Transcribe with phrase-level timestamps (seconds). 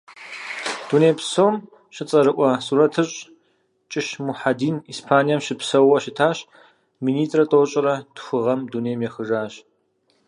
[0.87, 1.55] Дунейпсом
[1.95, 3.27] щыцӏэрыӏуэ сурэтыщӏ,
[3.91, 6.37] Кӏыщ Мухьэдин Испанием щыпсэууэ щытащ,
[7.03, 9.53] минитӏырэ тӏощӏырэ тху гъэм дунейм ехыжащ.